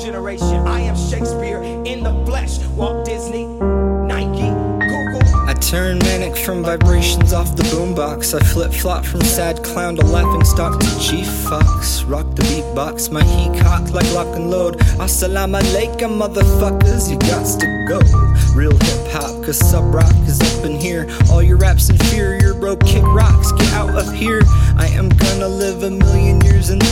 generation. 0.00 0.66
I 0.66 0.80
am 0.80 0.96
Shakespeare 0.96 1.62
in 1.62 2.02
the 2.02 2.12
flesh. 2.24 2.58
Walt 2.76 3.04
Disney, 3.04 3.44
Nike. 3.44 4.50
Google. 4.88 5.20
I 5.46 5.54
turn 5.60 5.98
manic 5.98 6.36
from 6.36 6.62
vibrations 6.62 7.32
off 7.32 7.54
the 7.54 7.62
boombox. 7.64 8.34
I 8.34 8.42
flip 8.44 8.72
flop 8.72 9.04
from 9.04 9.20
sad 9.20 9.62
clown 9.62 9.96
to 9.96 10.04
laughing 10.04 10.44
stock 10.44 10.80
to 10.80 10.98
G 10.98 11.24
fox. 11.24 12.02
Rock 12.04 12.26
the 12.34 12.42
beatbox, 12.42 13.10
my 13.10 13.22
heat 13.22 13.60
cock 13.60 13.90
like 13.90 14.10
lock 14.12 14.34
and 14.36 14.50
load. 14.50 14.78
Assalamu 14.98 15.60
alaikum, 15.60 16.18
motherfuckers, 16.18 17.10
you 17.10 17.18
got 17.18 17.60
to 17.60 17.66
go. 17.86 17.98
Real 18.54 18.72
hip 18.72 19.12
hop, 19.12 19.44
cause 19.44 19.58
Sub 19.58 19.94
Rok 19.94 20.14
is 20.26 20.40
up 20.40 20.64
in 20.64 20.80
here. 20.80 21.06
All 21.30 21.42
your 21.42 21.58
raps 21.58 21.90
inferior 21.90 22.49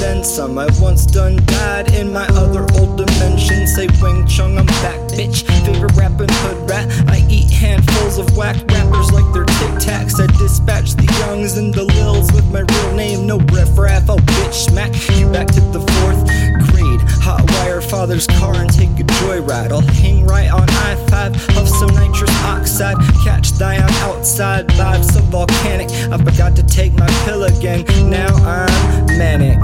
then 0.09 0.25
some. 0.25 0.57
I 0.59 0.69
once 0.81 1.05
done 1.05 1.37
died 1.45 1.93
in 1.93 2.13
my 2.13 2.27
other 2.29 2.67
old 2.79 2.97
dimension. 2.97 3.67
Say 3.67 3.89
Wing 4.01 4.27
Chun, 4.27 4.57
I'm 4.59 4.67
back, 4.83 5.01
bitch. 5.13 5.47
Favorite 5.67 5.95
rapping 5.97 6.33
hood 6.41 6.71
rat. 6.71 6.87
I 7.09 7.25
eat 7.29 7.51
handfuls 7.51 8.19
of 8.19 8.37
whack 8.37 8.57
rappers 8.71 9.13
like 9.13 9.29
they're 9.35 9.45
tic 9.59 9.75
tacs. 9.85 10.19
I 10.21 10.27
dispatch 10.39 10.95
the 10.95 11.09
youngs 11.21 11.57
and 11.59 11.75
the 11.75 11.85
lils 11.85 12.33
with 12.33 12.51
my 12.51 12.61
real 12.61 12.95
name. 12.95 13.27
No 13.27 13.39
riff 13.53 13.77
raff, 13.77 14.09
oh 14.09 14.17
bitch, 14.17 14.55
smack 14.55 14.93
you 15.19 15.31
back 15.31 15.49
to 15.49 15.61
the 15.77 15.81
fourth 15.81 16.21
grade. 16.71 17.01
Hot 17.21 17.45
wire 17.53 17.83
father's 17.83 18.27
car 18.27 18.55
and 18.55 18.73
take 18.73 18.95
a 19.01 19.05
joyride. 19.21 19.73
I'll 19.73 19.93
hang 20.03 20.25
right 20.27 20.51
on 20.51 20.69
I 20.71 20.97
5, 21.11 21.37
huff 21.55 21.69
some 21.69 21.95
nitrous 21.95 22.35
oxide, 22.45 22.97
catch 23.25 23.59
Dion 23.59 23.91
outside. 24.07 24.69
Vibes 24.69 25.13
so 25.13 25.21
volcanic. 25.21 25.91
I 26.11 26.17
forgot 26.17 26.57
to 26.57 26.63
take 26.63 26.95
my 26.95 27.09
pill 27.25 27.45
again. 27.45 27.85
Now 28.09 28.35
I'm 28.37 29.07
manic. 29.19 29.59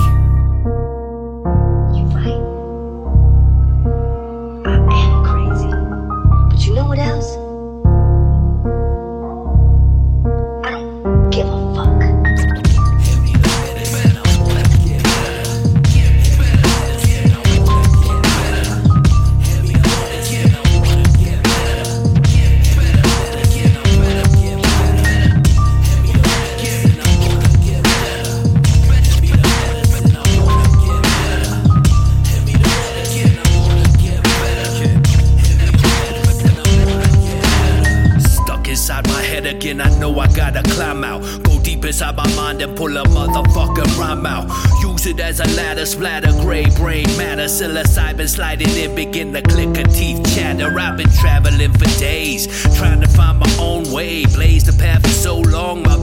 Know 40.04 40.20
I 40.20 40.26
gotta 40.34 40.62
climb 40.74 41.02
out. 41.02 41.22
Go 41.44 41.58
deep 41.62 41.82
inside 41.84 42.16
my 42.16 42.28
mind 42.36 42.60
and 42.60 42.76
pull 42.76 42.94
a 42.96 43.04
motherfucking 43.04 43.98
rhyme 43.98 44.26
out. 44.26 44.46
Use 44.82 45.06
it 45.06 45.18
as 45.18 45.40
a 45.40 45.46
ladder, 45.56 45.86
splatter, 45.86 46.32
gray 46.42 46.66
brain 46.76 47.06
matter. 47.16 47.44
Psilocybin 47.44 48.28
sliding 48.28 48.68
in, 48.82 48.94
begin 48.94 49.32
to 49.32 49.40
click 49.40 49.78
a 49.78 49.84
teeth 49.84 50.22
chatter. 50.34 50.78
I've 50.78 50.98
been 50.98 51.10
traveling 51.20 51.72
for 51.72 51.90
days, 51.98 52.42
trying 52.76 53.00
to 53.00 53.08
find 53.08 53.38
my 53.38 53.50
own 53.58 53.90
way. 53.90 54.26
Blaze 54.26 54.64
the 54.64 54.74
path 54.74 55.02
for 55.02 55.16
so 55.26 55.38
long, 55.38 55.82
my 55.82 55.96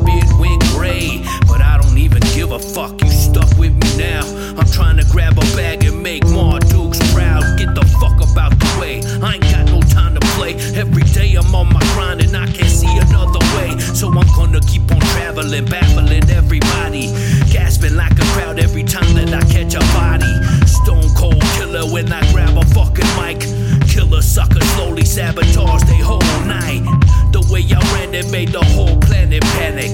traveling, 15.41 15.66
baffling 15.66 16.29
everybody. 16.29 17.07
Gasping 17.52 17.96
like 17.96 18.13
a 18.13 18.25
crowd 18.34 18.59
every 18.59 18.84
time 18.84 19.13
that 19.16 19.34
I 19.34 19.41
catch 19.52 19.74
a 19.74 19.79
body. 19.94 20.31
Stone 20.68 21.13
cold 21.16 21.41
killer 21.56 21.91
when 21.91 22.12
I 22.12 22.22
grab 22.31 22.57
a 22.57 22.66
fucking 22.68 23.09
mic. 23.18 23.41
Killer 23.88 24.22
sucker 24.22 24.62
slowly 24.75 25.06
sabotage 25.06 25.84
they 25.84 25.97
whole 25.97 26.19
night. 26.46 26.84
The 27.31 27.41
way 27.51 27.63
I 27.74 27.80
ran 27.94 28.13
it 28.13 28.31
made 28.31 28.50
the 28.50 28.63
whole 28.63 28.97
planet 29.00 29.44
panic. 29.57 29.91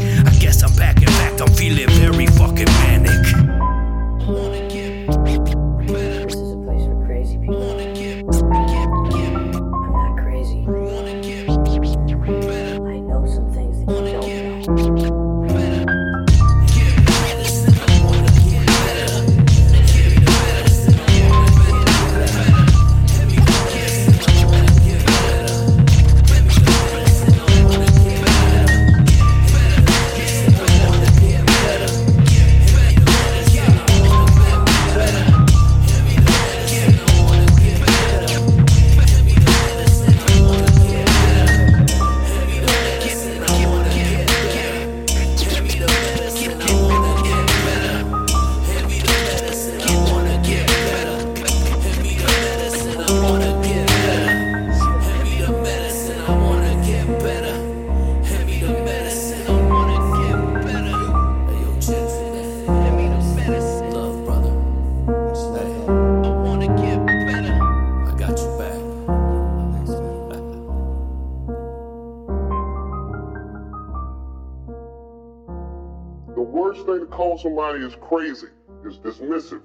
Somebody 77.38 77.84
is 77.86 77.96
crazy, 78.02 78.48
is 78.86 78.98
dismissive. 79.00 79.62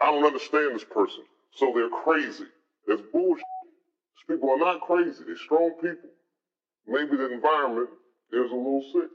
I 0.00 0.06
don't 0.06 0.24
understand 0.24 0.74
this 0.74 0.84
person, 0.84 1.24
so 1.56 1.72
they're 1.74 1.88
crazy. 1.88 2.46
It's 2.88 3.02
bullshit. 3.12 3.44
These 4.28 4.36
people 4.36 4.50
are 4.50 4.58
not 4.58 4.80
crazy, 4.82 5.24
they're 5.26 5.36
strong 5.36 5.72
people. 5.82 6.10
Maybe 6.86 7.16
the 7.16 7.32
environment 7.32 7.90
is 8.32 8.50
a 8.50 8.54
little 8.54 8.82
sick. 8.92 9.10